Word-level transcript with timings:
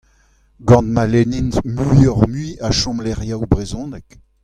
Gant 0.67 0.87
ma 0.95 1.03
lennint 1.11 1.55
muiocʼh-mui 1.75 2.47
a 2.67 2.69
chomlecʼhioù 2.79 3.41
brezhonek! 3.51 4.07